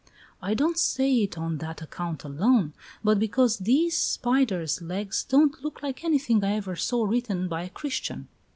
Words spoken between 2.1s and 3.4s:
alone, but